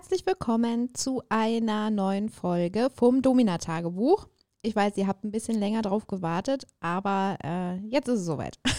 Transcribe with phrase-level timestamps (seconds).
[0.00, 4.28] herzlich willkommen zu einer neuen Folge vom Domina-Tagebuch.
[4.62, 8.58] Ich weiß, ihr habt ein bisschen länger drauf gewartet, aber äh, jetzt ist es soweit.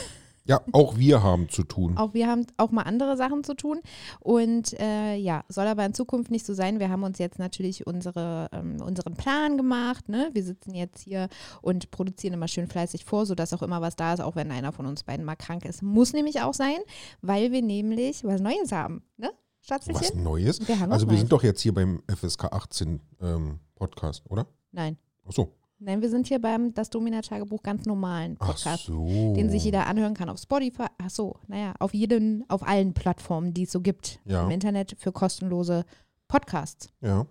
[0.43, 1.95] Ja, auch wir haben zu tun.
[1.99, 3.79] Auch wir haben auch mal andere Sachen zu tun.
[4.19, 6.79] Und äh, ja, soll aber in Zukunft nicht so sein.
[6.79, 10.09] Wir haben uns jetzt natürlich unsere, ähm, unseren Plan gemacht.
[10.09, 10.31] Ne?
[10.33, 11.29] Wir sitzen jetzt hier
[11.61, 14.71] und produzieren immer schön fleißig vor, sodass auch immer was da ist, auch wenn einer
[14.71, 15.83] von uns beiden mal krank ist.
[15.83, 16.79] Muss nämlich auch sein,
[17.21, 19.03] weil wir nämlich was Neues haben.
[19.17, 19.29] Ne?
[19.61, 19.93] Schatzchen?
[19.95, 20.67] Was Neues?
[20.67, 24.47] Wir Also wir sind doch jetzt hier beim FSK 18 ähm, Podcast, oder?
[24.71, 24.97] Nein.
[25.27, 25.53] Ach so.
[25.83, 28.85] Nein, wir sind hier beim Das Domina-Tagebuch ganz normalen Podcast.
[28.85, 29.33] so.
[29.33, 30.85] Den sich jeder anhören kann auf Spotify.
[30.99, 34.43] Ach so, naja, auf jeden, auf allen Plattformen, die es so gibt Ja.
[34.43, 35.85] im Internet für kostenlose
[36.27, 36.89] Podcasts.
[37.01, 37.25] Ja.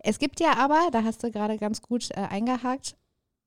[0.00, 2.96] Es gibt ja aber, da hast du gerade ganz gut äh, eingehakt,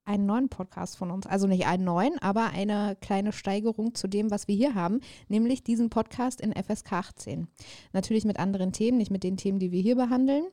[0.05, 1.25] einen neuen Podcast von uns.
[1.27, 4.99] Also nicht einen neuen, aber eine kleine Steigerung zu dem, was wir hier haben,
[5.30, 7.48] nämlich diesen Podcast in FSK 18.
[7.94, 10.45] Natürlich mit anderen Themen, nicht mit den Themen, die wir hier behandeln.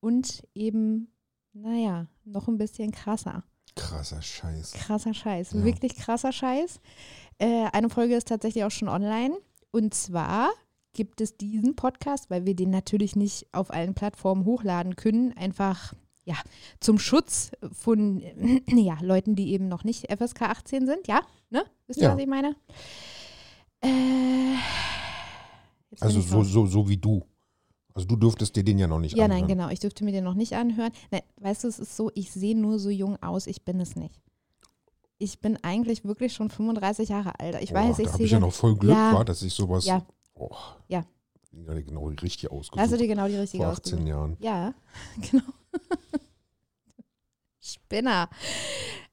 [0.00, 1.12] Und eben,
[1.52, 3.44] naja, noch ein bisschen krasser.
[3.74, 4.72] Krasser Scheiß.
[4.72, 5.64] Krasser Scheiß, Ja.
[5.64, 6.80] wirklich krasser Scheiß.
[7.38, 9.36] Äh, eine Folge ist tatsächlich auch schon online.
[9.70, 10.50] Und zwar
[10.92, 15.92] gibt es diesen Podcast, weil wir den natürlich nicht auf allen Plattformen hochladen können, einfach
[16.28, 16.36] ja
[16.80, 18.22] zum Schutz von
[18.68, 21.08] ja, Leuten, die eben noch nicht FSK 18 sind.
[21.08, 21.20] Ja,
[21.50, 21.64] ne?
[21.86, 22.14] Wisst ihr, Ja.
[22.14, 22.54] was ich meine?
[23.80, 24.54] Äh,
[26.00, 27.24] Also so, so, so wie du.
[27.94, 29.40] Also du dürftest dir den ja noch nicht Ja, anhören.
[29.40, 29.68] nein, genau.
[29.70, 30.92] Ich dürfte mir den noch nicht anhören.
[31.10, 33.96] Nein, weißt du, es ist so, ich sehe nur so jung aus, ich bin es
[33.96, 34.20] nicht.
[35.18, 37.56] Ich bin eigentlich wirklich schon 35 Jahre alt.
[37.60, 38.26] Ich Oh, weiß, ich sehe.
[38.26, 39.14] ich ja noch voll Glück, Ja.
[39.14, 39.84] war, dass ich sowas.
[39.84, 40.06] Ja.
[40.34, 40.50] Oh,
[40.86, 41.04] Ja.
[41.66, 43.00] Ja, genau richtig da hast du ausgesucht.
[43.00, 44.08] dir genau die richtige Vor 18 ausgesucht.
[44.08, 44.36] Jahren.
[44.38, 44.74] Ja,
[45.30, 45.42] genau.
[47.88, 48.28] Spinner.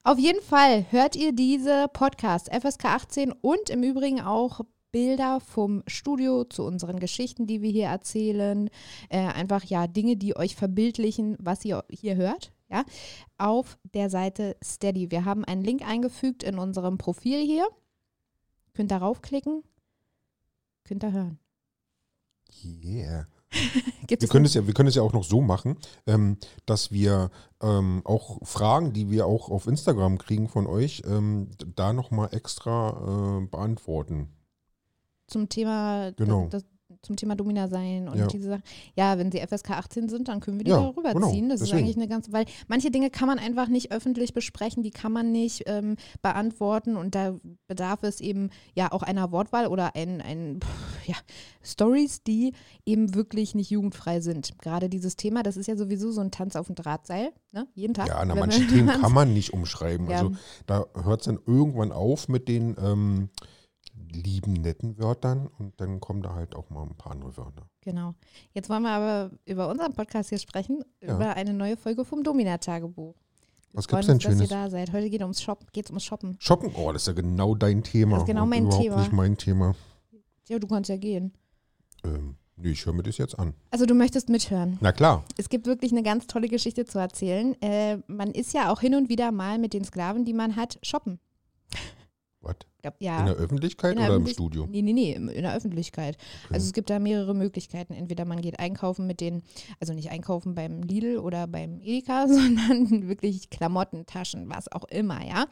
[0.04, 4.60] Auf jeden Fall hört ihr diese Podcast FSK 18 und im Übrigen auch
[4.92, 8.70] Bilder vom Studio zu unseren Geschichten, die wir hier erzählen.
[9.08, 12.52] Äh, einfach ja Dinge, die euch verbildlichen, was ihr hier hört.
[12.70, 12.84] Ja,
[13.38, 15.10] auf der Seite Steady.
[15.10, 17.66] Wir haben einen Link eingefügt in unserem Profil hier.
[18.74, 19.64] Könnt da raufklicken.
[20.84, 21.40] Könnt ihr hören.
[22.62, 23.28] Yeah.
[24.08, 27.32] Wir können, es ja, wir können es ja auch noch so machen, ähm, dass wir
[27.62, 33.40] ähm, auch Fragen, die wir auch auf Instagram kriegen von euch, ähm, da nochmal extra
[33.42, 34.30] äh, beantworten.
[35.28, 36.48] zum Thema Genau.
[36.52, 36.66] das,
[37.06, 38.28] zum Thema Domina sein und Ja.
[38.28, 38.64] diese Sachen.
[38.96, 41.44] Ja, wenn sie FSK 18 sind, dann können wir die Ja, da rüberziehen.
[41.44, 41.86] genau, das ist deswegen.
[41.86, 45.32] eigentlich eine ganz, weil manche Dinge kann man einfach nicht öffentlich besprechen, die kann man
[45.32, 47.36] nicht ähm, beantworten und da
[47.68, 51.16] bedarf es eben ja auch einer Wortwahl oder ein, ein pff, ja,
[51.64, 52.54] Stories, die
[52.86, 54.58] eben wirklich nicht jugendfrei sind.
[54.60, 57.68] Gerade dieses Thema, das ist ja sowieso so ein Tanz auf dem Drahtseil, ne?
[57.76, 58.08] Jeden Tag.
[58.08, 60.10] Ja, na, manche man- Themen kann man nicht umschreiben.
[60.10, 60.18] Ja.
[60.18, 60.32] Also
[60.66, 63.30] da hört es dann irgendwann auf mit den ähm,
[64.12, 67.70] lieben, netten Wörtern und dann kommen da halt auch mal ein paar andere Wörter.
[67.82, 68.14] Genau.
[68.54, 71.16] Jetzt wollen wir aber über unseren Podcast hier sprechen, Ja.
[71.16, 73.16] über eine neue Folge vom Domina-Tagebuch.
[73.74, 74.50] Was gibt's denn uns, dass ihr Schönes?
[74.50, 74.94] da seid.
[74.94, 76.38] Heute geht Shoppen, geht's ums Shoppen.
[76.40, 78.14] Shoppen, oh, das ist ja genau dein Thema.
[78.16, 78.98] Das ist genau mein überhaupt Thema.
[78.98, 79.76] nicht mein Thema.
[80.48, 81.34] Ja, du kannst ja gehen.
[82.06, 83.54] Ähm, nee, ich höre mir das jetzt an.
[83.72, 84.78] Also du möchtest mithören.
[84.80, 85.26] Na klar.
[85.38, 87.62] Es gibt wirklich eine ganz tolle Geschichte zu erzählen.
[87.62, 90.80] Äh, man ist ja auch hin und wieder mal mit den Sklaven, die man hat,
[90.82, 91.20] shoppen.
[92.42, 92.56] Was?
[93.00, 93.20] Ja.
[93.20, 94.68] In der Öffentlichkeit In der oder im Öffentlich- Studio?
[94.70, 96.18] Nee, nee, nee, im- in der Öffentlichkeit.
[96.46, 96.54] Okay.
[96.56, 97.94] Also es gibt da mehrere Möglichkeiten.
[97.94, 99.44] Entweder man geht einkaufen mit den,
[99.80, 105.26] also nicht einkaufen beim Lidl oder beim Edeka, sondern wirklich Klamotten, Taschen, was auch immer,
[105.26, 105.46] ja.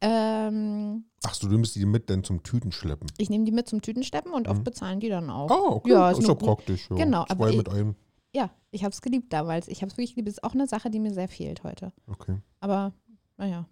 [0.00, 3.08] Ähm, Ach so, du nimmst die mit dann zum Tüten schleppen.
[3.18, 4.64] ich nehme die mit zum Tütensteppen und oft Mhm.
[4.64, 5.50] bezahlen die dann auch.
[5.50, 5.90] Ah, okay.
[5.90, 6.88] Ja, ist ist ja praktisch.
[6.90, 6.96] Ja.
[6.96, 7.94] Genau, Zwei aber ich- mit einem.
[8.34, 9.66] Ja, ich habe es geliebt damals.
[9.68, 10.28] Ich habe es wirklich geliebt.
[10.28, 11.92] Das ist auch eine Sache, die mir sehr fehlt heute.
[12.06, 12.36] Okay.
[12.60, 12.92] Aber
[13.36, 13.66] naja,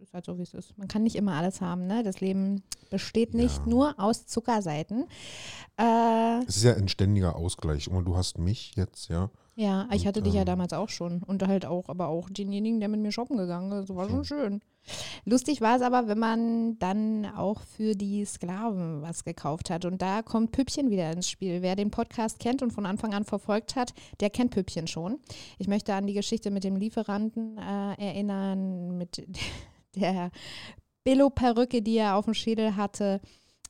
[0.00, 0.76] ist halt so, wie es ist.
[0.78, 1.86] Man kann nicht immer alles haben.
[1.86, 2.02] Ne?
[2.02, 3.66] Das Leben besteht nicht Ja.
[3.66, 5.06] nur aus Zuckerseiten.
[5.78, 7.88] Äh, Es ist ja ein ständiger Ausgleich.
[7.88, 9.30] Und du hast mich jetzt, ja.
[9.56, 11.22] ja, ich Und, hatte dich ja ähm, damals auch schon.
[11.22, 13.88] Und halt auch, aber auch denjenigen, der mit mir shoppen gegangen ist.
[13.90, 14.60] Das war schon schön.
[15.24, 19.86] Lustig war es aber, wenn man dann auch für die Sklaven was gekauft hat.
[19.86, 21.62] Und da kommt Püppchen wieder ins Spiel.
[21.62, 25.18] Wer den Podcast kennt und von Anfang an verfolgt hat, der kennt Püppchen schon.
[25.58, 29.26] Ich möchte an die Geschichte mit dem Lieferanten äh, erinnern, mit
[29.96, 30.30] der
[31.04, 33.20] Billo-Perücke, die er auf dem Schädel hatte.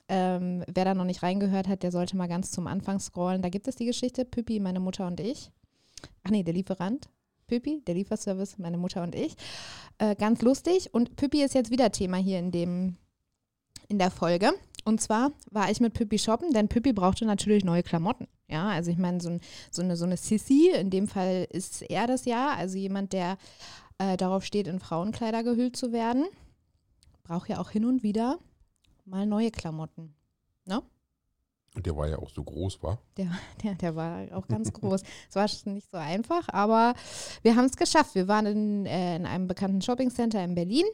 [0.08, 3.42] Ähm, wer da noch nicht reingehört hat, der sollte mal ganz zum Anfang scrollen.
[3.42, 5.50] Da gibt es die Geschichte, Püppi, meine Mutter und ich.
[6.22, 7.08] Ach nee, der Lieferant.
[7.46, 9.34] Püppi, der Lieferservice, meine Mutter und ich.
[9.98, 10.92] Äh, ganz lustig.
[10.92, 12.96] Und Püppi ist jetzt wieder Thema hier in, dem,
[13.88, 14.52] in der Folge.
[14.84, 18.28] Und zwar war ich mit Püppi shoppen, denn Püppi brauchte natürlich neue Klamotten.
[18.48, 21.82] Ja, also ich meine, so, ein, so, eine, so eine Sissy, in dem Fall ist
[21.82, 23.38] er das ja, also jemand, der
[23.98, 26.24] äh, darauf steht, in Frauenkleider gehüllt zu werden,
[27.22, 28.38] braucht ja auch hin und wieder
[29.04, 30.14] mal neue Klamotten.
[31.74, 32.98] Und der war ja auch so groß, war?
[33.16, 33.30] Der,
[33.62, 35.02] der, der war auch ganz groß.
[35.28, 36.94] Es war schon nicht so einfach, aber
[37.42, 38.14] wir haben es geschafft.
[38.14, 40.84] Wir waren in, äh, in einem bekannten Shoppingcenter in Berlin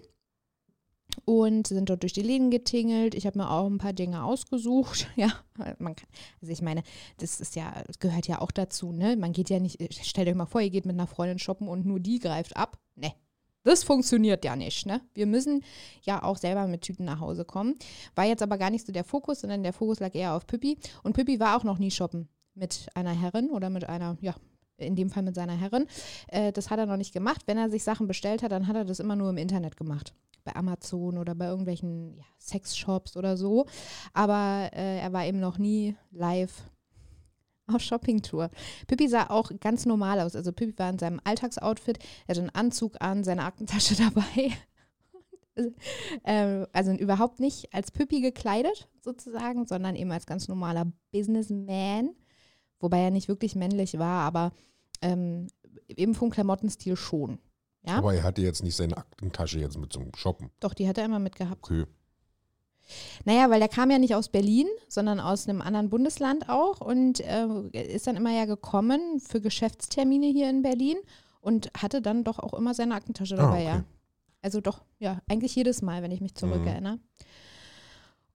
[1.25, 3.15] und sind dort durch die Läden getingelt.
[3.15, 5.07] Ich habe mir auch ein paar Dinge ausgesucht.
[5.17, 5.33] Ja,
[5.79, 6.09] man kann,
[6.41, 6.83] also ich meine,
[7.19, 9.17] das ist ja, das gehört ja auch dazu, ne?
[9.17, 11.85] Man geht ja nicht, stellt euch mal vor, ihr geht mit einer Freundin shoppen und
[11.85, 12.79] nur die greift ab.
[13.01, 13.15] Ne,
[13.63, 15.01] das funktioniert ja nicht, ne?
[15.15, 15.65] Wir müssen
[16.03, 17.75] ja auch selber mit Tüten nach Hause kommen.
[18.15, 20.79] War jetzt aber gar nicht so der Fokus, sondern der Fokus lag eher auf Pippi.
[21.03, 24.35] Und Pippi war auch noch nie shoppen mit einer Herrin oder mit einer, ja,
[24.79, 25.87] in dem Fall mit seiner Herrin.
[26.29, 27.43] Äh, das hat er noch nicht gemacht.
[27.47, 30.15] Wenn er sich Sachen bestellt hat, dann hat er das immer nur im Internet gemacht.
[30.43, 33.67] Bei Amazon oder bei irgendwelchen ja, Sexshops oder so.
[34.15, 36.63] Aber äh, er war eben noch nie live
[37.75, 38.51] auf Shoppingtour.
[38.87, 40.37] Pippi sah auch ganz normal aus.
[40.37, 44.53] Also Pippi war in seinem Alltagsoutfit, er hatte einen Anzug an, seine Aktentasche dabei.
[46.25, 52.11] Ähm, also überhaupt nicht als Pippi gekleidet sozusagen, sondern eben als ganz normaler Businessman.
[52.79, 54.53] Wobei er nicht wirklich männlich war, aber
[55.03, 55.49] ähm,
[55.89, 57.39] eben vom Klamottenstil schon.
[57.83, 57.97] Ja?
[57.97, 60.51] Aber er hatte jetzt nicht seine Aktentasche jetzt mit zum Shoppen.
[60.61, 61.65] Doch, die hat er immer mitgehabt.
[61.65, 61.85] Okay.
[63.25, 67.21] Naja, weil der kam ja nicht aus Berlin, sondern aus einem anderen Bundesland auch und
[67.21, 70.97] äh, ist dann immer ja gekommen für Geschäftstermine hier in Berlin
[71.41, 73.65] und hatte dann doch auch immer seine Aktentasche Ah, dabei, okay.
[73.67, 73.85] ja.
[74.43, 76.37] Also doch, ja, eigentlich jedes Mal, wenn ich mich Mhm.
[76.39, 76.99] zurückerinnere.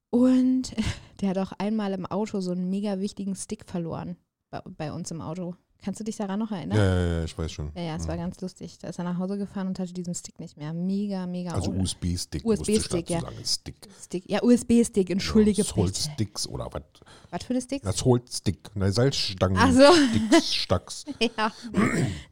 [0.09, 0.73] Und
[1.21, 4.15] der hat auch einmal im Auto so einen mega wichtigen Stick verloren
[4.49, 5.55] bei, bei uns im Auto.
[5.85, 6.77] Kannst du dich daran noch erinnern?
[6.77, 7.71] Ja, ja, ja, ich weiß schon.
[7.75, 8.21] Ja, ja, es war Mhm.
[8.21, 8.79] ganz lustig.
[8.79, 10.73] Da ist er nach Hause gefahren und hatte diesen Stick nicht mehr.
[10.73, 12.43] Mega, mega Also USB-Stick.
[12.43, 13.21] USB-Stick, ja.
[13.45, 13.75] Stick.
[14.03, 14.27] Stick.
[14.27, 15.99] Ja, USB-Stick, entschuldige ja, Salt bitte.
[16.13, 16.81] Sticks oder was?
[17.29, 17.83] Was für eine Sticks?
[17.85, 18.75] Das Salt Stick.
[18.75, 19.57] Ne, Salzstangen.
[19.59, 19.93] Ach so.
[19.93, 21.05] Sticks, Stacks.
[21.19, 21.51] ja,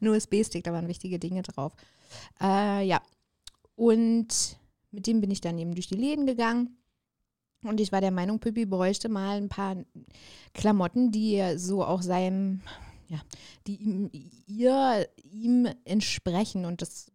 [0.00, 1.72] ein USB-Stick, da waren wichtige Dinge drauf.
[2.42, 3.00] Äh, ja,
[3.76, 4.56] und
[4.90, 6.76] mit dem bin ich dann eben durch die Läden gegangen.
[7.62, 9.76] Und ich war der Meinung, Pippi bräuchte mal ein paar
[10.52, 12.60] Klamotten, die so auch seinem,
[13.14, 13.20] ja,
[13.66, 14.10] die ihm,
[14.46, 16.64] ihr, ihm entsprechen.
[16.64, 17.10] Und das,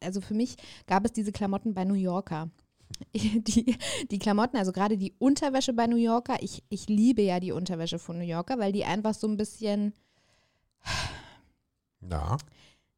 [0.00, 0.56] also für mich
[0.86, 2.50] gab es diese Klamotten bei New Yorker.
[3.12, 3.76] Die,
[4.10, 7.98] die Klamotten, also gerade die Unterwäsche bei New Yorker, ich, ich liebe ja die Unterwäsche
[7.98, 9.94] von New Yorker, weil die einfach so ein bisschen,
[12.08, 12.36] Ja,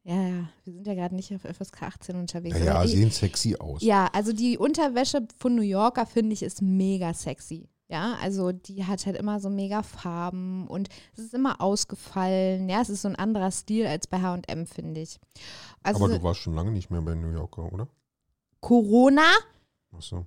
[0.05, 2.59] ja, ja, wir sind ja gerade nicht auf FSK 18 unterwegs.
[2.59, 3.83] ja, ja ich- sehen sexy aus.
[3.83, 7.69] ja, also die Unterwäsche von New Yorker finde ich ist mega sexy.
[7.89, 12.69] Ja, also die hat halt immer so mega Farben und es ist immer ausgefallen.
[12.69, 15.21] Ja, es ist so ein anderer Stil als bei H&M, finde ich.
[15.85, 17.87] Also Aber du warst schon lange nicht mehr bei New Yorker, oder?
[18.61, 19.31] Corona?
[19.93, 20.27] Achso.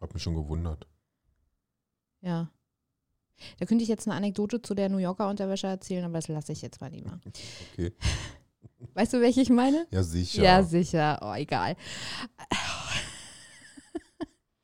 [0.00, 0.86] Hab mich schon gewundert.
[2.20, 2.48] Ja.
[3.58, 6.52] Da könnte ich jetzt eine Anekdote zu der New Yorker Unterwäsche erzählen, aber das lasse
[6.52, 7.20] ich jetzt mal lieber.
[7.72, 7.92] Okay.
[8.94, 9.86] Weißt du, welche ich meine?
[9.90, 10.42] Ja, sicher.
[10.42, 11.18] Ja, sicher.
[11.22, 11.76] Oh, egal.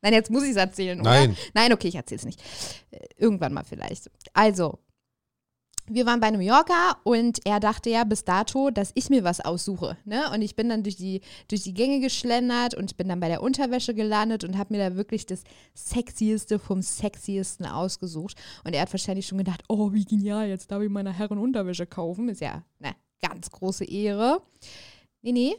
[0.01, 1.09] Nein, jetzt muss ich es erzählen, oder?
[1.09, 1.37] Nein.
[1.53, 2.41] Nein, okay, ich erzähle es nicht.
[2.91, 4.09] Äh, Irgendwann mal vielleicht.
[4.33, 4.79] Also,
[5.87, 9.41] wir waren bei New Yorker und er dachte ja bis dato, dass ich mir was
[9.41, 9.97] aussuche.
[10.05, 10.23] Ne?
[10.33, 13.43] Und ich bin dann durch die, durch die Gänge geschlendert und bin dann bei der
[13.43, 15.43] Unterwäsche gelandet und habe mir da wirklich das
[15.73, 18.37] Sexieste vom Sexiesten ausgesucht.
[18.63, 21.85] Und er hat wahrscheinlich schon gedacht, oh, wie genial, jetzt darf ich meiner Herren Unterwäsche
[21.85, 22.29] kaufen.
[22.29, 24.41] Ist ja eine ganz große Ehre.
[25.21, 25.55] Nee, nee.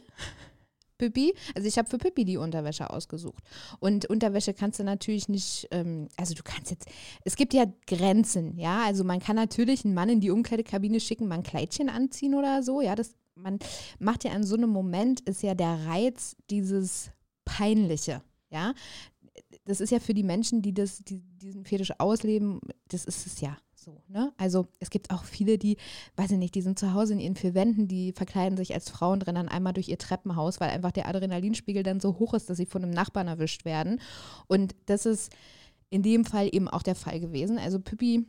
[1.03, 3.43] Pippi, also ich habe für Pippi die Unterwäsche ausgesucht.
[3.79, 6.87] Und Unterwäsche kannst du natürlich nicht, ähm, also du kannst jetzt,
[7.25, 8.83] es gibt ja Grenzen, ja.
[8.85, 12.63] Also man kann natürlich einen Mann in die Umkleidekabine schicken, mal ein Kleidchen anziehen oder
[12.63, 12.95] so, ja.
[12.95, 13.59] Das, man
[13.99, 17.11] macht ja in so einem Moment, ist ja der Reiz dieses
[17.45, 18.73] Peinliche, ja.
[19.65, 23.41] Das ist ja für die Menschen, die das, die diesen Fetisch ausleben, das ist es
[23.41, 24.31] ja so, ne?
[24.37, 25.77] Also es gibt auch viele, die,
[26.15, 28.89] weiß ich nicht, die sind zu Hause in ihren vier Wänden, die verkleiden sich als
[28.89, 32.49] Frauen, rennen dann einmal durch ihr Treppenhaus, weil einfach der Adrenalinspiegel dann so hoch ist,
[32.49, 33.99] dass sie von einem Nachbarn erwischt werden.
[34.47, 35.31] Und das ist
[35.89, 37.57] in dem Fall eben auch der Fall gewesen.
[37.59, 38.25] Also Pippi,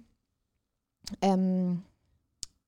[1.20, 1.82] ähm,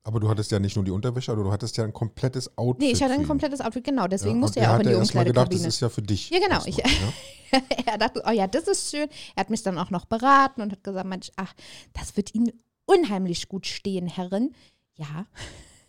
[0.04, 2.80] Aber du hattest ja nicht nur die Unterwäsche, aber du hattest ja ein komplettes Outfit.
[2.86, 5.14] nee, ich hatte ein komplettes Outfit, genau, deswegen Ja, musste er auch in die erst
[5.14, 5.64] mal gedacht, Umkleidekabine.
[5.66, 6.30] das ist ja für dich.
[6.30, 7.12] Ja, genau, ich- ja?
[7.86, 9.08] er dachte, oh ja, das ist schön.
[9.34, 11.54] Er hat mich dann auch noch beraten und hat gesagt, Mensch, ach,
[11.92, 12.52] das wird Ihnen
[12.86, 14.54] unheimlich gut stehen, Herrin.
[14.94, 15.26] Ja,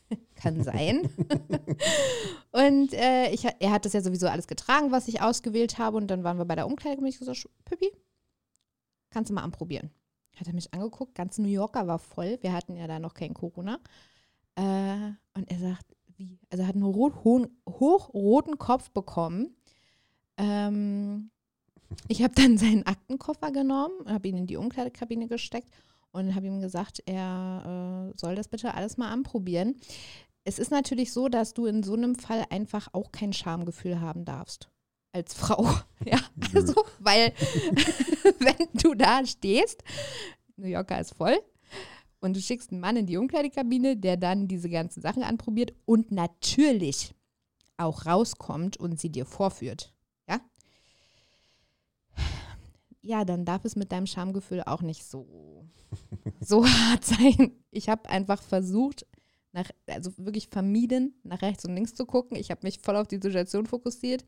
[0.35, 1.09] kann sein.
[2.51, 5.97] und äh, ich, er hat das ja sowieso alles getragen, was ich ausgewählt habe.
[5.97, 7.09] Und dann waren wir bei der Umkleidekabine.
[7.09, 7.91] Ich gesagt, Pippi,
[9.09, 9.91] kannst du mal anprobieren.
[10.35, 12.37] Hat er mich angeguckt, ganz New Yorker war voll.
[12.41, 13.79] Wir hatten ja da noch kein Corona.
[14.55, 15.85] Äh, und er sagt,
[16.17, 16.39] wie?
[16.49, 19.55] Also er hat einen rot, hohen, hochroten Kopf bekommen.
[20.37, 21.31] Ähm,
[22.07, 25.73] ich habe dann seinen Aktenkoffer genommen, habe ihn in die Umkleidekabine gesteckt
[26.17, 29.75] und habe ihm gesagt, er äh, soll das bitte alles mal anprobieren.
[30.43, 34.25] Es ist natürlich so, dass du in so einem Fall einfach auch kein Schamgefühl haben
[34.25, 34.69] darfst.
[35.11, 35.67] Als Frau.
[36.05, 36.19] Ja,
[36.55, 37.33] also, weil
[38.39, 39.83] wenn du da stehst,
[40.55, 41.37] New Yorker ist voll.
[42.21, 46.11] Und du schickst einen Mann in die Umkleidekabine, der dann diese ganzen Sachen anprobiert und
[46.11, 47.13] natürlich
[47.75, 49.93] auch rauskommt und sie dir vorführt.
[53.07, 53.25] Ja?
[53.25, 55.65] Dann darf es mit deinem Schamgefühl auch nicht so,
[56.41, 57.53] so hart sein.
[57.71, 59.05] Ich habe einfach versucht,
[59.57, 62.37] nach, also wirklich vermieden, nach rechts und links zu gucken.
[62.37, 64.23] Ich habe mich voll auf die Situation fokussiert.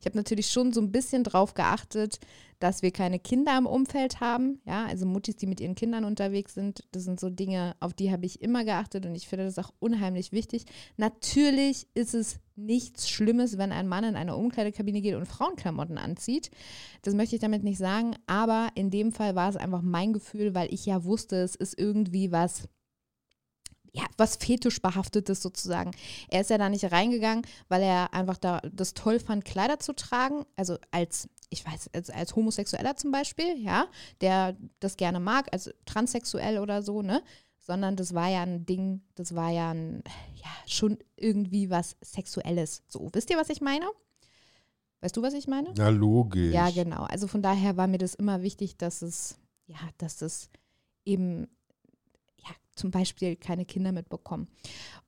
[0.00, 2.20] Ich habe natürlich schon so ein bisschen drauf geachtet,
[2.60, 4.60] dass wir keine Kinder im Umfeld haben.
[4.64, 8.12] Ja, also Muttis, die mit ihren Kindern unterwegs sind, das sind so Dinge, auf die
[8.12, 10.64] habe ich immer geachtet und ich finde das auch unheimlich wichtig.
[10.96, 16.50] Natürlich ist es nichts Schlimmes, wenn ein Mann in eine Umkleidekabine geht und Frauenklamotten anzieht.
[17.02, 20.54] Das möchte ich damit nicht sagen, aber in dem Fall war es einfach mein Gefühl,
[20.54, 22.68] weil ich ja wusste, es ist irgendwie was
[23.92, 25.92] ja, was fetischbehaftetes sozusagen.
[26.28, 29.94] Er ist ja da nicht reingegangen, weil er einfach da das toll fand, Kleider zu
[29.94, 30.44] tragen.
[30.56, 33.86] Also als, ich weiß, als, als Homosexueller zum Beispiel, ja,
[34.20, 37.22] der das gerne mag, also transsexuell oder so, ne?
[37.58, 40.02] Sondern das war ja ein Ding, das war ja ein,
[40.36, 42.82] ja, schon irgendwie was Sexuelles.
[42.88, 43.86] So, wisst ihr, was ich meine?
[45.00, 45.74] Weißt du, was ich meine?
[45.76, 46.52] Ja, logisch.
[46.52, 47.04] Ja, genau.
[47.04, 50.50] Also von daher war mir das immer wichtig, dass es, ja, dass es
[51.04, 51.46] eben
[52.78, 54.48] zum Beispiel keine Kinder mitbekommen.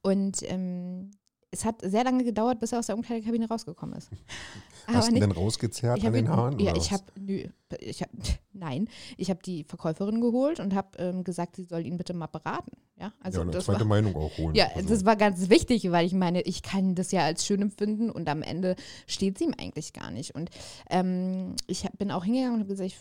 [0.03, 1.11] Und ähm,
[1.53, 4.11] es hat sehr lange gedauert, bis er aus der Umkleidekabine rausgekommen ist.
[4.87, 6.59] Hast du ihn denn rausgezerrt an den Haaren?
[6.59, 8.11] Ja, ich habe, hab,
[8.53, 12.27] nein, ich habe die Verkäuferin geholt und habe ähm, gesagt, sie soll ihn bitte mal
[12.27, 12.73] beraten.
[12.99, 14.55] Ja, also ja, eine zweite war, Meinung auch holen.
[14.55, 14.89] Ja, also.
[14.89, 18.29] das war ganz wichtig, weil ich meine, ich kann das ja als schön empfinden und
[18.29, 20.35] am Ende steht sie ihm eigentlich gar nicht.
[20.35, 20.51] Und
[20.89, 22.99] ähm, ich hab, bin auch hingegangen und habe gesagt, ich,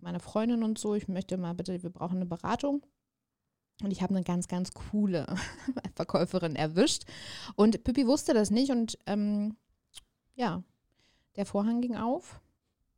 [0.00, 2.82] meine Freundin und so, ich möchte mal bitte, wir brauchen eine Beratung.
[3.82, 5.26] Und ich habe eine ganz, ganz coole
[5.94, 7.04] Verkäuferin erwischt.
[7.56, 8.70] Und Pippi wusste das nicht.
[8.70, 9.56] Und ähm,
[10.34, 10.62] ja,
[11.36, 12.40] der Vorhang ging auf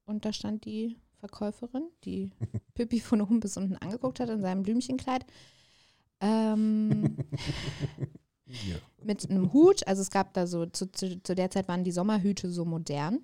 [0.04, 2.30] und da stand die Verkäuferin, die
[2.74, 5.24] Pippi von oben bis unten angeguckt hat in seinem Blümchenkleid.
[6.20, 7.16] Ähm,
[8.46, 8.76] ja.
[9.02, 9.86] Mit einem Hut.
[9.86, 13.20] Also es gab da so, zu, zu, zu der Zeit waren die Sommerhüte so modern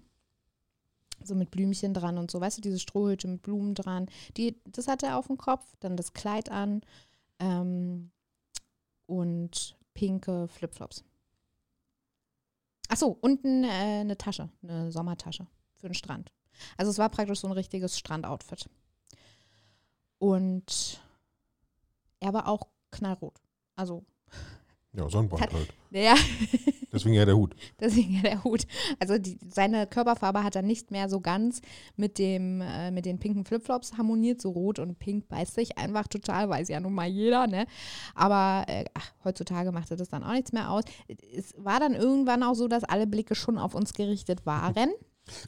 [1.25, 4.07] so mit Blümchen dran und so, weißt du, diese Strohhüte mit Blumen dran.
[4.37, 6.83] Die, das hatte er auf dem Kopf, dann das Kleid an
[7.39, 8.11] ähm,
[9.07, 11.05] und pinke Flipflops.
[12.89, 16.33] Achso, und ein, äh, eine Tasche, eine Sommertasche für den Strand.
[16.77, 18.69] Also es war praktisch so ein richtiges Strandoutfit.
[20.19, 21.01] Und
[22.21, 23.41] er war auch knallrot.
[23.77, 24.05] Also
[24.99, 25.69] ja, Sonnenbrand hat, halt.
[25.91, 26.15] Ja.
[26.93, 27.55] Deswegen ja der Hut.
[27.79, 28.67] Deswegen ja der Hut.
[28.99, 31.61] Also die, seine Körperfarbe hat er nicht mehr so ganz
[31.97, 34.41] mit, dem, äh, mit den pinken Flipflops harmoniert.
[34.41, 37.67] So rot und pink beißt sich einfach total, weiß ja nun mal jeder, ne?
[38.15, 40.85] Aber äh, ach, heutzutage machte das dann auch nichts mehr aus.
[41.37, 44.91] Es war dann irgendwann auch so, dass alle Blicke schon auf uns gerichtet waren.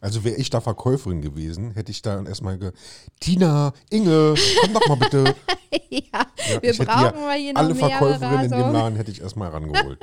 [0.01, 2.73] Also wäre ich da Verkäuferin gewesen, hätte ich dann erstmal ge
[3.21, 5.25] Tina, Inge, komm doch mal bitte.
[5.91, 9.51] ja, ja, wir brauchen mal hier noch Alle Verkäuferinnen in dem Laden hätte ich erstmal
[9.51, 9.99] rangeholt.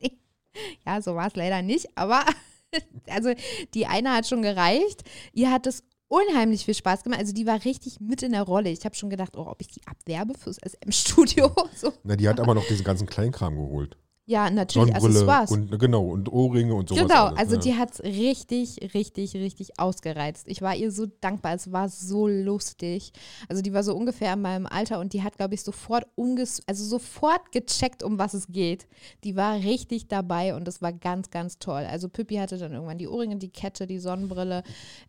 [0.86, 2.24] ja, so war es leider nicht, aber
[3.08, 3.32] also
[3.74, 5.02] die eine hat schon gereicht.
[5.32, 7.20] Ihr hat es unheimlich viel Spaß gemacht.
[7.20, 8.70] Also die war richtig mit in der Rolle.
[8.70, 11.50] Ich habe schon gedacht, oh, ob ich die abwerbe fürs SM-Studio.
[11.74, 11.92] So.
[12.02, 13.96] Na, die hat aber noch diesen ganzen Kleinkram geholt.
[14.30, 15.50] Ja, natürlich Accessoires.
[15.50, 17.02] Und, genau, und Ohrringe und sowas.
[17.02, 17.60] Genau, alles, also ja.
[17.62, 20.46] die hat es richtig, richtig, richtig ausgereizt.
[20.46, 23.12] Ich war ihr so dankbar, es war so lustig.
[23.48, 26.62] Also die war so ungefähr in meinem Alter und die hat, glaube ich, sofort umges
[26.68, 28.86] also sofort gecheckt, um was es geht.
[29.24, 31.84] Die war richtig dabei und es war ganz, ganz toll.
[31.90, 34.62] Also Pippi hatte dann irgendwann die Ohrringe, die Kette, die Sonnenbrille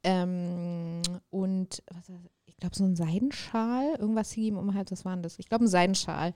[0.04, 2.10] ähm, und was
[2.48, 5.40] ich glaube, so ein Seidenschal, irgendwas hing ihm um halt, was war denn das?
[5.40, 6.34] Ich glaube, ein Seidenschal.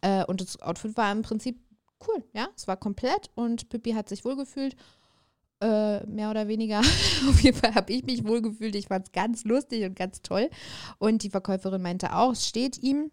[0.00, 1.58] Äh, und das Outfit war im Prinzip
[2.06, 4.76] cool, ja, es war komplett und Pippi hat sich wohlgefühlt.
[5.60, 6.80] Äh, mehr oder weniger.
[7.28, 8.74] Auf jeden Fall habe ich mich wohlgefühlt.
[8.76, 10.50] Ich fand es ganz lustig und ganz toll.
[10.98, 13.10] Und die Verkäuferin meinte auch, es steht ihm.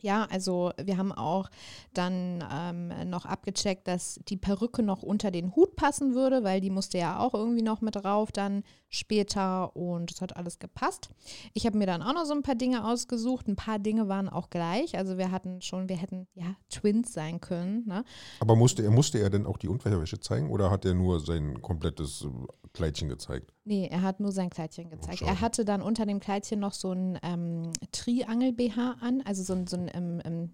[0.00, 1.50] Ja, also wir haben auch
[1.92, 6.70] dann ähm, noch abgecheckt, dass die Perücke noch unter den Hut passen würde, weil die
[6.70, 8.62] musste ja auch irgendwie noch mit drauf dann
[8.96, 11.10] später und es hat alles gepasst.
[11.54, 13.48] Ich habe mir dann auch noch so ein paar Dinge ausgesucht.
[13.48, 14.96] Ein paar Dinge waren auch gleich.
[14.96, 17.84] Also wir hatten schon, wir hätten ja Twins sein können.
[17.86, 18.04] Ne?
[18.40, 21.62] Aber musste er, musste er denn auch die Unterwäsche zeigen oder hat er nur sein
[21.62, 22.28] komplettes äh,
[22.72, 23.52] Kleidchen gezeigt?
[23.64, 25.22] Nee, er hat nur sein Kleidchen gezeigt.
[25.22, 29.54] Oh, er hatte dann unter dem Kleidchen noch so ein ähm, Triangel-BH an, also so
[29.54, 30.50] ein, so ein ähm, ähm,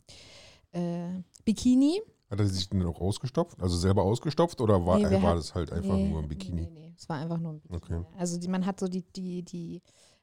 [0.73, 2.01] äh, Bikini.
[2.33, 3.61] Hat er sich denn auch ausgestopft?
[3.61, 6.63] Also selber ausgestopft oder war, nee, war das halt einfach nee, nur ein Bikini?
[6.63, 7.77] Nee, nee, es war einfach nur ein Bikini.
[7.77, 8.05] Okay.
[8.17, 9.83] Also die, man hat so die, die, die,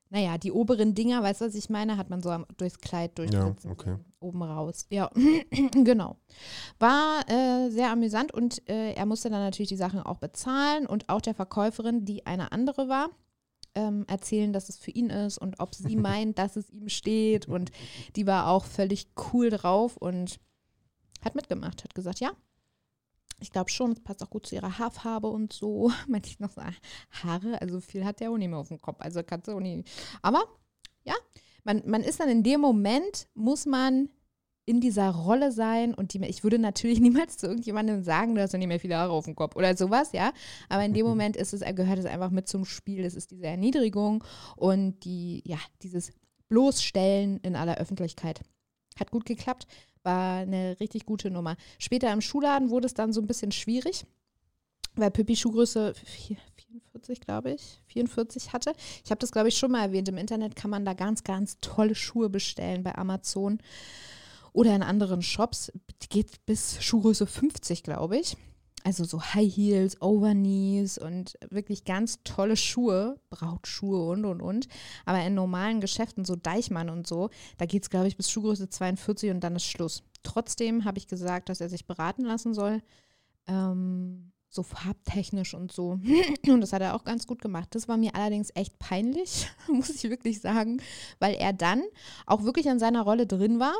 [0.09, 3.59] naja, die oberen Dinger, weißt du, was ich meine, hat man so durchs Kleid durchsitzen.
[3.63, 3.97] Ja, okay.
[4.19, 4.87] Oben raus.
[4.89, 5.11] Ja,
[5.71, 6.15] genau.
[6.79, 11.09] War äh, sehr amüsant und äh, er musste dann natürlich die Sachen auch bezahlen und
[11.09, 13.09] auch der Verkäuferin, die eine andere war,
[13.75, 17.47] ähm, erzählen, dass es für ihn ist und ob sie meint, dass es ihm steht.
[17.47, 17.69] Und
[18.15, 20.39] die war auch völlig cool drauf und
[21.21, 22.31] hat mitgemacht, hat gesagt, ja,
[23.41, 25.91] ich glaube schon, es passt auch gut zu ihrer Haarfarbe und so.
[26.07, 26.61] Meinte ich noch so,
[27.11, 28.97] Haare, also viel hat der auch nicht mehr auf dem Kopf.
[28.99, 29.89] Also kannst du auch nicht.
[30.21, 30.43] Aber
[31.03, 31.15] ja,
[31.63, 34.09] man, man ist dann in dem Moment, muss man
[34.65, 38.53] in dieser Rolle sein und die, ich würde natürlich niemals zu irgendjemandem sagen, du hast
[38.53, 40.31] ja nicht mehr viele Haare auf dem Kopf oder sowas, ja.
[40.67, 43.03] Aber in dem Moment ist es, gehört es einfach mit zum Spiel.
[43.03, 44.23] Es ist diese Erniedrigung
[44.55, 46.11] und die, ja, dieses
[46.49, 48.41] Bloßstellen in aller Öffentlichkeit.
[48.99, 49.65] Hat gut geklappt,
[50.03, 51.55] war eine richtig gute Nummer.
[51.77, 54.05] Später im Schulladen wurde es dann so ein bisschen schwierig,
[54.95, 58.73] weil Pippi Schuhgröße 44, glaube ich, 44 hatte.
[59.03, 60.09] Ich habe das, glaube ich, schon mal erwähnt.
[60.09, 63.59] Im Internet kann man da ganz, ganz tolle Schuhe bestellen bei Amazon
[64.53, 65.71] oder in anderen Shops.
[66.09, 68.35] Geht bis Schuhgröße 50, glaube ich.
[68.89, 74.67] Also so High Heels, Overknees und wirklich ganz tolle Schuhe, Brautschuhe und und und.
[75.05, 77.29] Aber in normalen Geschäften, so Deichmann und so,
[77.59, 80.01] da geht es, glaube ich, bis Schuhgröße 42 und dann ist Schluss.
[80.23, 82.81] Trotzdem habe ich gesagt, dass er sich beraten lassen soll.
[83.45, 85.99] Ähm, so farbtechnisch und so.
[86.47, 87.67] Und das hat er auch ganz gut gemacht.
[87.75, 90.81] Das war mir allerdings echt peinlich, muss ich wirklich sagen,
[91.19, 91.83] weil er dann
[92.25, 93.75] auch wirklich an seiner Rolle drin war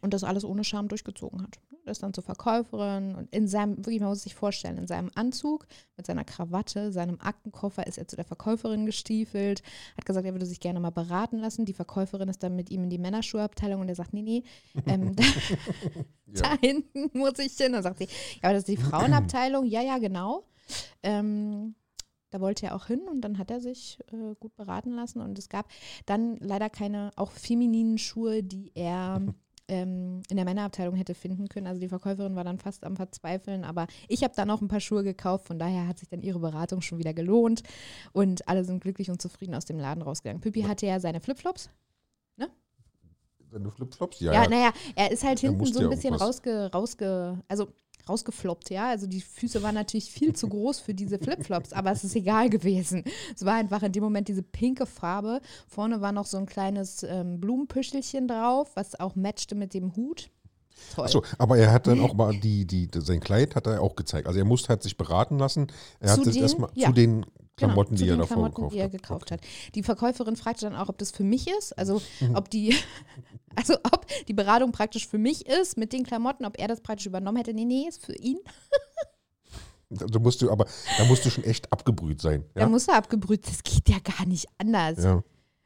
[0.00, 1.58] und das alles ohne Scham durchgezogen hat.
[1.84, 5.10] Er ist dann zur Verkäuferin und in seinem, wirklich, man muss sich vorstellen, in seinem
[5.14, 9.62] Anzug, mit seiner Krawatte, seinem Aktenkoffer ist er zu der Verkäuferin gestiefelt,
[9.96, 11.64] hat gesagt, er würde sich gerne mal beraten lassen.
[11.64, 14.42] Die Verkäuferin ist dann mit ihm in die Männerschuhabteilung und er sagt, nee, nee,
[14.86, 15.24] ähm, da,
[16.26, 16.42] ja.
[16.42, 17.72] da, hinten muss ich hin.
[17.72, 18.10] Dann sagt sie, ja,
[18.42, 19.64] aber das ist die Frauenabteilung.
[19.66, 20.44] Ja, ja, genau.
[21.02, 21.74] Ähm,
[22.30, 25.38] da wollte er auch hin und dann hat er sich äh, gut beraten lassen und
[25.38, 25.68] es gab
[26.06, 29.22] dann leider keine auch femininen Schuhe, die er
[29.68, 31.66] ähm, in der Männerabteilung hätte finden können.
[31.66, 34.80] Also die Verkäuferin war dann fast am Verzweifeln, aber ich habe dann auch ein paar
[34.80, 37.62] Schuhe gekauft, von daher hat sich dann ihre Beratung schon wieder gelohnt
[38.12, 40.40] und alle sind glücklich und zufrieden aus dem Laden rausgegangen.
[40.40, 41.70] Püppi hatte ja seine Flipflops,
[42.36, 42.48] ne?
[43.50, 44.20] Seine Flipflops?
[44.20, 44.48] Ja, ja.
[44.48, 47.68] naja, er ist halt hinten so ein bisschen rausge, rausge, also
[48.08, 48.88] rausgefloppt, ja.
[48.88, 52.50] Also die Füße waren natürlich viel zu groß für diese Flipflops, aber es ist egal
[52.50, 53.04] gewesen.
[53.34, 55.40] Es war einfach in dem Moment diese pinke Farbe.
[55.66, 60.30] Vorne war noch so ein kleines ähm, Blumenpüschelchen drauf, was auch matchte mit dem Hut.
[60.94, 61.04] Toll.
[61.04, 64.26] Achso, aber er hat dann auch mal die, die, sein Kleid hat er auch gezeigt.
[64.26, 65.66] Also er musste halt sich beraten lassen.
[66.00, 66.88] Er zu hat den, erstmal ja.
[66.88, 67.26] zu den
[67.58, 69.40] Klamotten, genau, die er davor Klamotten, gekauft, die er gekauft hat.
[69.74, 72.34] Die Verkäuferin fragte dann auch, ob das für mich ist, also mhm.
[72.34, 72.74] ob die,
[73.56, 77.06] also ob die Beratung praktisch für mich ist mit den Klamotten, ob er das praktisch
[77.06, 77.52] übernommen hätte.
[77.52, 78.38] Nee, nee, ist für ihn.
[79.90, 80.66] Da musst du, aber
[80.98, 82.44] da musst du schon echt abgebrüht sein.
[82.54, 82.62] Ja?
[82.62, 85.02] Da musst du abgebrüht, das geht ja gar nicht anders.
[85.02, 85.22] Ja.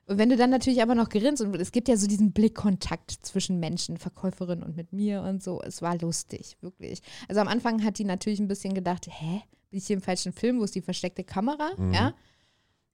[0.07, 3.11] Und wenn du dann natürlich aber noch grinst und es gibt ja so diesen Blickkontakt
[3.11, 7.01] zwischen Menschen, Verkäuferin und mit mir und so, es war lustig, wirklich.
[7.29, 10.75] Also am Anfang hat die natürlich ein bisschen gedacht, hä, im falschen Film, wo ist
[10.75, 11.71] die versteckte Kamera?
[11.77, 11.95] Mhm.
[11.95, 12.15] Ja.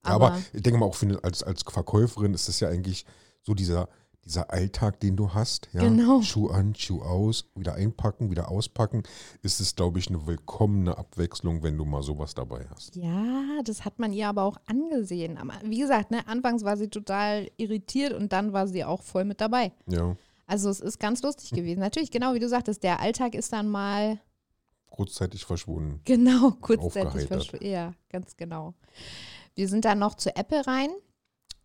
[0.01, 3.05] Aber, aber, ich denke mal auch für, als, als Verkäuferin ist es ja eigentlich
[3.41, 3.89] so dieser,
[4.25, 6.21] dieser Alltag, den du hast, ja, genau.
[6.21, 9.03] Schuh an, Schuh aus, wieder einpacken, wieder auspacken,
[9.41, 12.95] ist es, glaube ich, eine willkommene Abwechslung, wenn du mal sowas dabei hast.
[12.95, 15.37] Ja, das hat man ihr aber auch angesehen.
[15.37, 19.25] Aber wie gesagt, ne, anfangs war sie total irritiert und dann war sie auch voll
[19.25, 19.71] mit dabei.
[19.87, 20.15] Ja.
[20.47, 21.79] Also es ist ganz lustig gewesen.
[21.79, 24.19] Natürlich, genau wie du sagtest, der Alltag ist dann mal
[24.89, 26.01] kurzzeitig verschwunden.
[26.05, 27.65] Genau, kurzzeitig verschwunden.
[27.65, 28.73] Ja, ganz genau.
[29.55, 30.89] Wir sind dann noch zu Apple rein.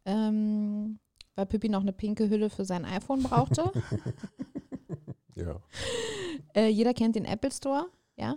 [0.07, 0.99] Ähm,
[1.35, 3.71] weil Pippi noch eine pinke Hülle für sein iPhone brauchte.
[5.35, 5.61] ja.
[6.55, 8.37] Äh, jeder kennt den Apple Store, ja.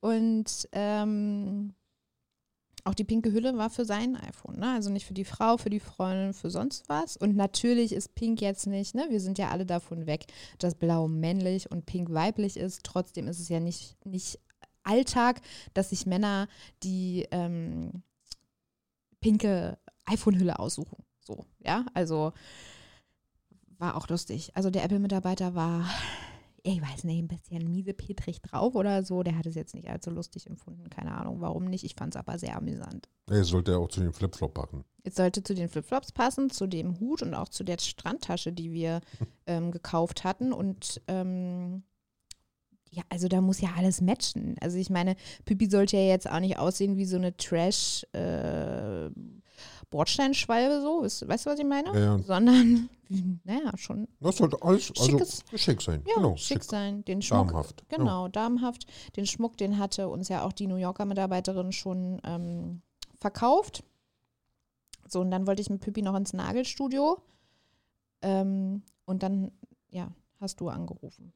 [0.00, 1.74] Und ähm,
[2.86, 4.72] auch die pinke Hülle war für sein iPhone, ne?
[4.72, 7.16] Also nicht für die Frau, für die Freundin, für sonst was.
[7.16, 9.06] Und natürlich ist Pink jetzt nicht, ne?
[9.10, 10.26] Wir sind ja alle davon weg,
[10.58, 12.84] dass Blau männlich und Pink weiblich ist.
[12.84, 14.38] Trotzdem ist es ja nicht, nicht
[14.84, 15.40] Alltag,
[15.74, 16.46] dass sich Männer
[16.84, 18.02] die ähm,
[19.20, 21.02] pinke iPhone-Hülle aussuchen.
[21.18, 22.32] So, ja, also
[23.78, 24.52] war auch lustig.
[24.54, 25.90] Also der Apple-Mitarbeiter war,
[26.68, 29.22] ich weiß nicht, ein bisschen miesepetrig drauf oder so.
[29.22, 30.90] Der hat es jetzt nicht allzu lustig empfunden.
[30.90, 31.84] Keine Ahnung, warum nicht.
[31.84, 33.08] Ich fand es aber sehr amüsant.
[33.30, 34.84] Er sollte ja auch zu den Flipflops passen.
[35.04, 38.72] Es sollte zu den Flipflops passen, zu dem Hut und auch zu der Strandtasche, die
[38.72, 39.00] wir
[39.46, 40.52] ähm, gekauft hatten.
[40.52, 41.84] Und ähm,
[42.90, 44.56] ja, also da muss ja alles matchen.
[44.60, 49.10] Also ich meine, Pippi sollte ja jetzt auch nicht aussehen wie so eine Trash- äh,
[49.90, 51.88] Bordsteinschwalbe so, weißt, du, was ich meine?
[51.88, 52.18] Ja, ja.
[52.18, 52.88] Sondern,
[53.44, 54.08] naja, schon.
[54.20, 56.02] Das sollte alles also schickes, schick sein.
[56.06, 57.04] Ja, genau, schick, schick sein.
[57.04, 57.84] Den Schmuck, damenhaft.
[57.88, 58.28] Genau, ja.
[58.30, 58.86] damenhaft.
[59.16, 62.82] Den Schmuck, den hatte uns ja auch die New Yorker Mitarbeiterin schon ähm,
[63.18, 63.82] verkauft.
[65.08, 67.18] So, und dann wollte ich mit Pippi noch ins Nagelstudio.
[68.22, 69.52] Ähm, und dann,
[69.90, 71.32] ja, hast du angerufen.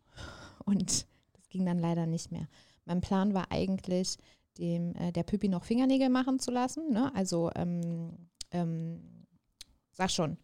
[0.65, 2.49] Und das ging dann leider nicht mehr.
[2.85, 4.19] Mein Plan war eigentlich,
[4.61, 6.93] dem äh, der Püppi noch Fingernägel machen zu lassen.
[6.93, 7.13] Ne?
[7.15, 9.27] Also, ähm, ähm,
[9.93, 10.37] sag schon,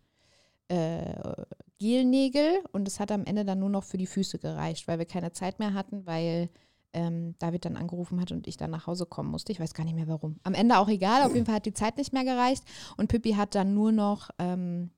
[0.69, 1.45] äh,
[1.79, 5.07] Gelnägel und es hat am Ende dann nur noch für die Füße gereicht, weil wir
[5.07, 6.49] keine Zeit mehr hatten, weil
[6.93, 9.53] ähm, David dann angerufen hat und ich dann nach Hause kommen musste.
[9.53, 10.41] Ich weiß gar nicht mehr warum.
[10.43, 12.65] Am Ende auch egal, auf jeden Fall hat die Zeit nicht mehr gereicht
[12.97, 14.91] und Pippi hat dann nur noch ähm,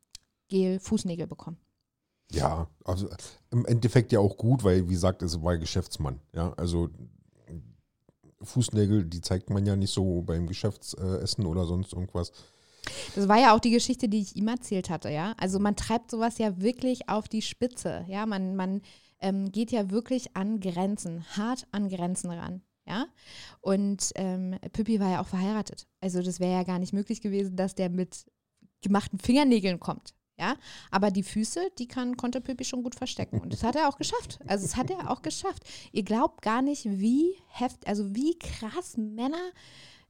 [0.48, 1.58] Gel-Fußnägel bekommen.
[2.30, 3.08] Ja, also
[3.50, 6.20] im Endeffekt ja auch gut, weil, wie gesagt, es war Geschäftsmann.
[6.34, 6.90] Ja, also
[8.42, 12.32] Fußnägel, die zeigt man ja nicht so beim Geschäftsessen oder sonst irgendwas.
[13.14, 15.34] Das war ja auch die Geschichte, die ich ihm erzählt hatte, ja.
[15.38, 18.26] Also man treibt sowas ja wirklich auf die Spitze, ja.
[18.26, 18.82] Man, man
[19.20, 22.62] ähm, geht ja wirklich an Grenzen, hart an Grenzen ran.
[22.86, 23.06] Ja,
[23.60, 25.86] und ähm, Pippi war ja auch verheiratet.
[26.00, 28.24] Also das wäre ja gar nicht möglich gewesen, dass der mit
[28.80, 30.14] gemachten Fingernägeln kommt.
[30.38, 30.54] Ja,
[30.92, 33.40] aber die Füße, die kann, konnte Pippi schon gut verstecken.
[33.40, 34.38] Und das hat er auch geschafft.
[34.46, 35.64] Also das hat er auch geschafft.
[35.90, 39.50] Ihr glaubt gar nicht, wie heft, also wie krass Männer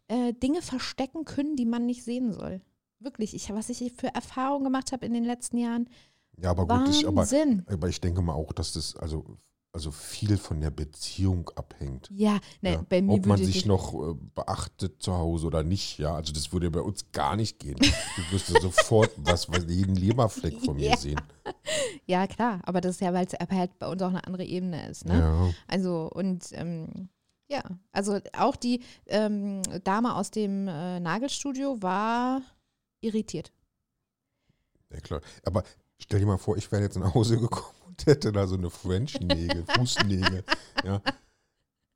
[0.09, 2.61] äh, Dinge verstecken können, die man nicht sehen soll.
[3.01, 5.89] Wirklich, ich, was ich für Erfahrungen gemacht habe in den letzten Jahren.
[6.37, 7.27] Ja, aber gut, ich, aber,
[7.67, 9.39] aber ich denke mal auch, dass das, also
[9.73, 12.09] also viel von der Beziehung abhängt.
[12.13, 12.85] Ja, ne, ja.
[12.89, 16.15] bei mir Ob man sich noch äh, beachtet zu Hause oder nicht, ja.
[16.15, 17.77] Also das würde bei uns gar nicht gehen.
[17.77, 20.97] Du wirst sofort was, was jeden Leberfleck von mir ja.
[20.97, 21.21] sehen.
[22.07, 24.89] Ja, klar, aber das ist ja, weil es halt bei uns auch eine andere Ebene
[24.89, 25.19] ist, ne?
[25.19, 25.51] Ja.
[25.67, 27.11] Also und ähm,
[27.49, 32.41] ja, also auch die ähm, Dame aus dem äh, Nagelstudio war
[33.01, 33.53] irritiert.
[34.91, 35.21] Ja, klar.
[35.45, 35.65] Aber
[35.99, 38.71] stell dir mal vor, ich wäre jetzt nach Hause gekommen und hätte da so eine
[38.71, 40.45] French-Nägel, Fußnägel.
[40.85, 41.03] Ja.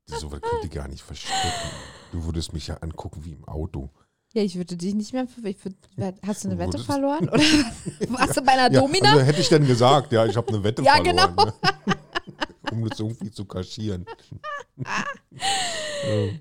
[0.05, 1.69] So was könnte ich gar nicht verstecken.
[2.11, 3.89] Du würdest mich ja angucken wie im Auto.
[4.33, 5.27] Ja, ich würde dich nicht mehr.
[5.37, 5.77] Würd,
[6.25, 7.29] hast du eine Wette verloren?
[7.29, 7.39] Oder
[8.09, 9.11] warst du bei einer ja, Domina?
[9.11, 11.15] Also hätte ich denn gesagt, ja, ich habe eine Wette ja, verloren.
[11.15, 11.45] Ja, genau.
[11.45, 11.53] Ne?
[12.71, 14.05] um das irgendwie zu kaschieren.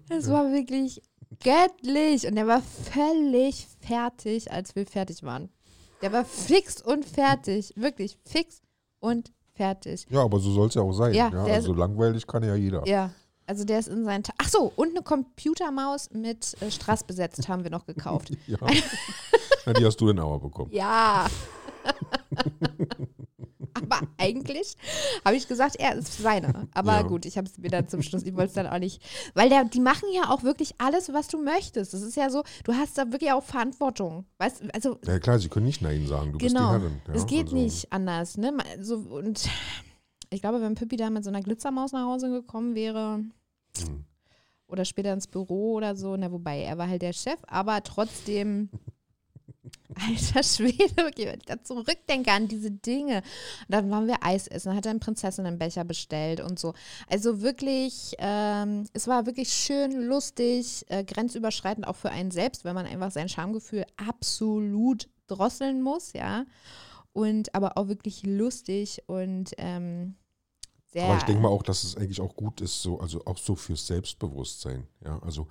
[0.08, 1.00] Das war wirklich
[1.44, 2.26] göttlich.
[2.26, 5.50] Und er war völlig fertig, als wir fertig waren.
[6.02, 7.72] Der war fix und fertig.
[7.76, 8.60] Wirklich fix
[8.98, 10.06] und fertig.
[10.10, 11.14] Ja, aber so soll es ja auch sein.
[11.14, 12.86] Ja, ja also langweilig kann ja jeder.
[12.86, 13.10] Ja.
[13.46, 14.22] Also der ist in seinen.
[14.22, 18.30] Ta Ach so, und eine Computermaus mit äh, Strass besetzt haben wir noch gekauft.
[18.46, 18.58] ja.
[19.66, 19.72] ja.
[19.72, 20.70] Die hast du denn aber bekommen.
[20.72, 21.26] Ja.
[23.74, 24.76] Aber eigentlich
[25.24, 26.68] habe ich gesagt, er ist seiner.
[26.74, 27.02] Aber ja.
[27.02, 29.02] gut, ich habe es mir dann zum Schluss, ich wollte es dann auch nicht.
[29.34, 31.94] Weil der, die machen ja auch wirklich alles, was du möchtest.
[31.94, 34.26] Das ist ja so, du hast da wirklich auch Verantwortung.
[34.38, 37.02] Weißt, also, ja klar, sie können nicht Nein sagen, du genau, bist die Herrin.
[37.08, 37.56] Ja, es geht also.
[37.56, 38.36] nicht anders.
[38.36, 38.56] Ne?
[38.80, 39.48] So, und
[40.30, 43.20] ich glaube, wenn Pippi da mit so einer Glitzermaus nach Hause gekommen wäre,
[43.78, 44.04] hm.
[44.66, 48.70] oder später ins Büro oder so, na, wobei er war halt der Chef, aber trotzdem
[49.94, 53.18] Alter Schwede, okay, wenn ich da zurückdenke an diese Dinge.
[53.18, 56.74] Und dann waren wir Eis essen, dann hat er einen Prinzessinnenbecher bestellt und so.
[57.08, 62.74] Also wirklich, ähm, es war wirklich schön, lustig, äh, grenzüberschreitend auch für einen selbst, wenn
[62.74, 66.44] man einfach sein Schamgefühl absolut drosseln muss, ja.
[67.12, 70.16] Und aber auch wirklich lustig und ähm,
[70.88, 71.04] sehr.
[71.04, 73.54] Aber ich denke mal auch, dass es eigentlich auch gut ist, so, also auch so
[73.54, 75.20] fürs Selbstbewusstsein, ja.
[75.20, 75.46] Also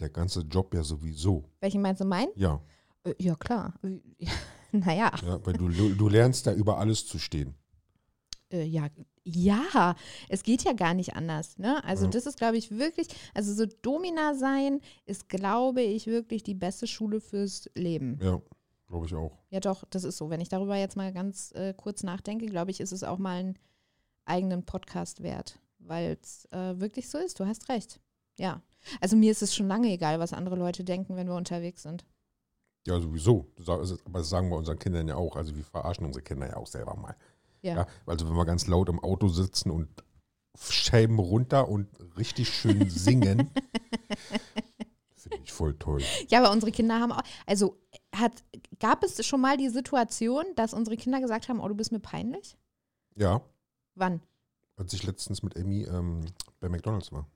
[0.00, 1.44] der ganze Job ja sowieso.
[1.60, 2.30] Welchen meinst du meinen?
[2.34, 2.60] Ja.
[3.04, 3.74] Äh, ja, klar.
[4.72, 5.12] naja.
[5.24, 7.54] Ja, weil du, du lernst da über alles zu stehen.
[8.50, 8.88] Äh, ja,
[9.24, 9.94] ja,
[10.28, 11.58] es geht ja gar nicht anders.
[11.58, 11.82] Ne?
[11.84, 12.10] Also, ja.
[12.10, 16.86] das ist, glaube ich, wirklich, also so Domina sein ist, glaube ich, wirklich die beste
[16.86, 18.18] Schule fürs Leben.
[18.20, 18.40] Ja,
[18.88, 19.38] glaube ich auch.
[19.50, 20.28] Ja, doch, das ist so.
[20.28, 23.38] Wenn ich darüber jetzt mal ganz äh, kurz nachdenke, glaube ich, ist es auch mal
[23.38, 23.58] einen
[24.24, 27.38] eigenen Podcast wert, weil es äh, wirklich so ist.
[27.38, 28.00] Du hast recht.
[28.38, 28.60] Ja.
[29.00, 32.04] Also, mir ist es schon lange egal, was andere Leute denken, wenn wir unterwegs sind.
[32.86, 33.46] Ja, sowieso.
[33.66, 35.36] Aber das sagen wir unseren Kindern ja auch.
[35.36, 37.16] Also wir verarschen unsere Kinder ja auch selber mal.
[37.62, 37.76] Ja.
[37.76, 37.86] ja.
[38.06, 39.88] Also wenn wir ganz laut im Auto sitzen und
[40.58, 43.50] Scheiben runter und richtig schön singen.
[45.16, 46.02] Finde ich voll toll.
[46.28, 47.78] Ja, aber unsere Kinder haben auch, also
[48.14, 48.44] hat,
[48.78, 52.00] gab es schon mal die Situation, dass unsere Kinder gesagt haben, oh, du bist mir
[52.00, 52.58] peinlich?
[53.16, 53.40] Ja.
[53.94, 54.20] Wann?
[54.76, 56.26] Als ich letztens mit Emmy ähm,
[56.60, 57.26] bei McDonalds war.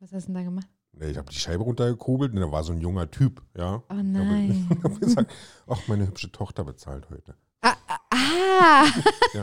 [0.00, 0.68] Was hast du denn da gemacht?
[1.00, 3.82] Ich habe die Scheibe runtergekurbelt und da war so ein junger Typ, ja.
[3.88, 4.68] Oh nein.
[4.78, 5.32] Ich habe gesagt,
[5.66, 7.34] ach, meine hübsche Tochter bezahlt heute.
[7.62, 7.76] Ah.
[7.86, 7.98] ah.
[8.10, 8.84] ah.
[9.34, 9.42] Ja,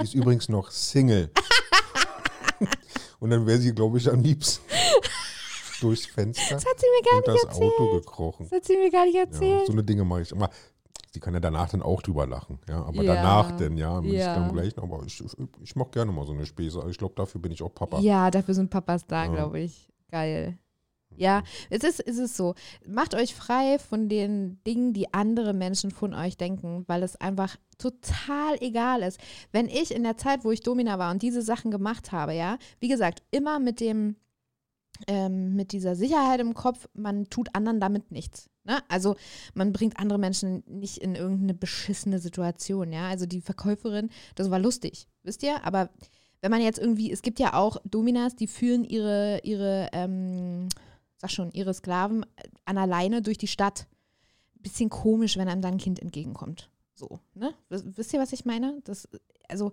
[0.00, 1.30] die ist übrigens noch Single.
[3.20, 4.64] und dann wäre sie, glaube ich, am liebsten
[5.80, 7.72] durchs Fenster das hat sie mir gar und nicht das erzählt.
[7.78, 8.46] Auto gekrochen.
[8.50, 9.60] Das hat sie mir gar nicht erzählt.
[9.60, 10.50] Ja, so eine Dinge mache ich immer.
[11.12, 12.84] Sie kann ja danach dann auch drüber lachen, ja.
[12.84, 13.14] Aber ja.
[13.14, 14.02] danach denn, ja, ja.
[14.02, 14.76] ich dann gleich.
[14.76, 15.22] Aber ich,
[15.62, 16.84] ich mache gerne mal so eine Späße.
[16.90, 18.00] Ich glaube, dafür bin ich auch Papa.
[18.00, 19.32] Ja, dafür sind Papas da, ja.
[19.32, 19.88] glaube ich.
[20.10, 20.58] Geil.
[21.18, 22.54] Ja, es ist, es ist so.
[22.86, 27.56] Macht euch frei von den Dingen, die andere Menschen von euch denken, weil es einfach
[27.76, 29.20] total egal ist.
[29.52, 32.58] Wenn ich in der Zeit, wo ich Domina war und diese Sachen gemacht habe, ja,
[32.80, 34.16] wie gesagt, immer mit dem
[35.06, 38.50] ähm, mit dieser Sicherheit im Kopf, man tut anderen damit nichts.
[38.64, 38.82] Ne?
[38.88, 39.16] Also
[39.54, 42.92] man bringt andere Menschen nicht in irgendeine beschissene Situation.
[42.92, 45.64] Ja, also die Verkäuferin, das war lustig, wisst ihr?
[45.64, 45.90] Aber
[46.40, 50.68] wenn man jetzt irgendwie, es gibt ja auch Dominas, die führen ihre, ihre, ähm,
[51.18, 52.24] sag schon, ihre Sklaven
[52.64, 53.86] an alleine durch die Stadt.
[54.60, 56.70] Bisschen komisch, wenn einem dann ein Kind entgegenkommt.
[56.94, 57.54] So, ne?
[57.68, 58.80] Wisst ihr, was ich meine?
[58.84, 59.08] Das,
[59.48, 59.70] also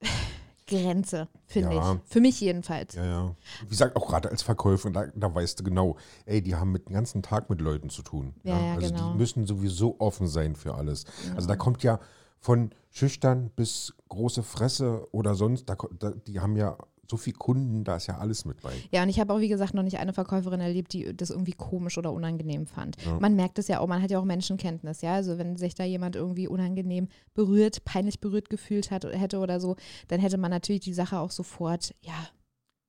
[0.66, 1.94] Grenze, finde ja.
[1.94, 2.00] ich.
[2.10, 2.94] Für mich jedenfalls.
[2.94, 3.36] Ja, ja.
[3.62, 5.96] Wie gesagt, auch gerade als Verkäufer, da, da, weißt du genau,
[6.26, 8.34] ey, die haben mit den ganzen Tag mit Leuten zu tun.
[8.44, 8.74] Ja, ja.
[8.74, 9.12] also genau.
[9.12, 11.04] die müssen sowieso offen sein für alles.
[11.22, 11.36] Genau.
[11.36, 12.00] Also da kommt ja
[12.38, 16.78] von schüchtern bis große Fresse oder sonst, da, da, die haben ja
[17.10, 18.72] so viele Kunden, da ist ja alles mit bei.
[18.90, 21.52] Ja, und ich habe auch, wie gesagt, noch nicht eine Verkäuferin erlebt, die das irgendwie
[21.52, 22.96] komisch oder unangenehm fand.
[23.04, 23.18] Ja.
[23.20, 25.14] Man merkt es ja auch, man hat ja auch Menschenkenntnis, ja.
[25.14, 29.76] Also wenn sich da jemand irgendwie unangenehm berührt, peinlich berührt gefühlt hat, hätte oder so,
[30.08, 32.28] dann hätte man natürlich die Sache auch sofort, ja,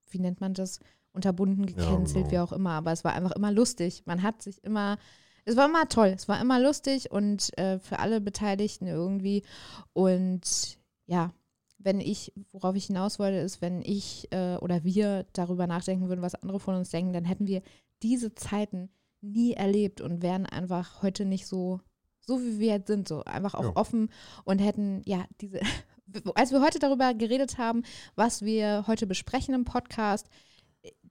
[0.10, 0.80] wie nennt man das?
[1.14, 2.32] Unterbunden, gecancelt, ja, genau.
[2.32, 2.72] wie auch immer.
[2.72, 4.04] Aber es war einfach immer lustig.
[4.06, 4.98] Man hat sich immer
[5.44, 9.44] es war immer toll, es war immer lustig und äh, für alle Beteiligten irgendwie.
[9.94, 11.34] Und ja,
[11.84, 16.22] wenn ich, worauf ich hinaus wollte, ist, wenn ich äh, oder wir darüber nachdenken würden,
[16.22, 17.62] was andere von uns denken, dann hätten wir
[18.04, 18.90] diese Zeiten
[19.22, 21.80] nie erlebt und wären einfach heute nicht so,
[22.20, 23.76] so wie wir jetzt sind, so einfach auch ja.
[23.76, 24.10] offen
[24.44, 25.60] und hätten, ja, diese,
[26.36, 27.84] als wir heute darüber geredet haben,
[28.16, 30.28] was wir heute besprechen im Podcast,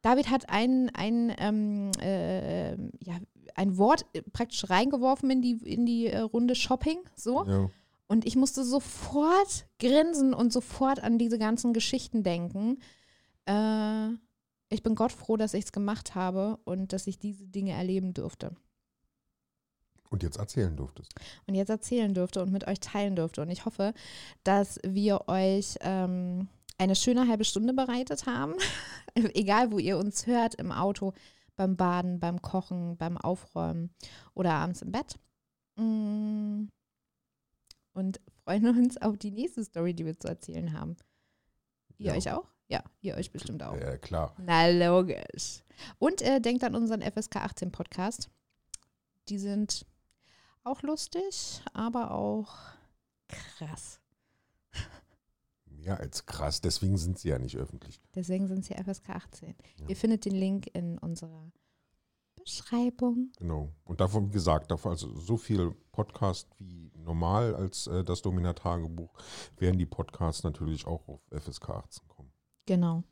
[0.03, 2.73] David hat ein, ein, ähm, äh,
[3.05, 3.19] ja,
[3.55, 7.45] ein Wort praktisch reingeworfen in die, in die äh, Runde Shopping, so.
[7.47, 7.71] Ja.
[8.11, 12.81] Und ich musste sofort grinsen und sofort an diese ganzen Geschichten denken.
[13.47, 14.09] Äh,
[14.69, 18.13] ich bin Gott froh, dass ich es gemacht habe und dass ich diese Dinge erleben
[18.13, 18.57] durfte.
[20.09, 21.15] Und jetzt erzählen durftest.
[21.47, 23.43] Und jetzt erzählen durfte und mit euch teilen durfte.
[23.43, 23.95] Und ich hoffe,
[24.43, 28.55] dass wir euch ähm, eine schöne halbe Stunde bereitet haben.
[29.15, 31.13] Egal, wo ihr uns hört, im Auto,
[31.55, 33.95] beim Baden, beim Kochen, beim Aufräumen
[34.35, 35.15] oder abends im Bett.
[35.77, 36.40] Mm
[38.01, 40.97] und freuen uns auf die nächste Story, die wir zu erzählen haben.
[41.99, 42.17] Ihr ja.
[42.17, 42.49] euch auch?
[42.69, 43.77] Ja, ihr euch bestimmt auch.
[43.77, 44.35] Ja, klar.
[44.39, 45.63] Na, logisch.
[45.99, 48.31] Und äh, denkt an unseren FSK 18 Podcast.
[49.29, 49.87] Die sind
[50.65, 52.57] auch lustig, aber auch
[53.29, 54.01] krass.
[55.67, 58.01] Mehr als krass, deswegen sind sie ja nicht öffentlich.
[58.15, 59.55] Deswegen sind sie FSK 18.
[59.79, 59.89] Ja.
[59.89, 61.51] Ihr findet den Link in unserer
[62.51, 63.33] Beschreibung.
[63.39, 63.71] Genau.
[63.85, 69.13] Und davon, wie gesagt, davon also so viel Podcast wie normal als äh, das Domina-Tagebuch,
[69.57, 72.33] werden die Podcasts natürlich auch auf FSK 18 kommen.
[72.67, 73.05] Genau.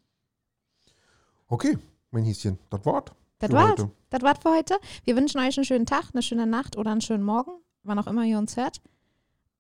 [1.48, 1.78] Okay,
[2.10, 3.14] mein Häschen, das Wort.
[3.38, 3.86] Das war's.
[4.10, 4.78] Das war's für heute.
[5.04, 7.52] Wir wünschen euch einen schönen Tag, eine schöne Nacht oder einen schönen Morgen,
[7.84, 8.80] wann auch immer ihr uns hört.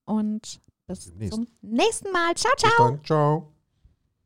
[0.04, 2.34] Und bis zum nächsten Mal.
[2.34, 2.70] Ciao, ciao.
[2.70, 3.04] Bis dann.
[3.04, 3.57] Ciao.